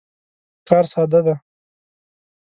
کار 0.67 0.85
ساده 0.93 1.19
دی. 1.25 1.35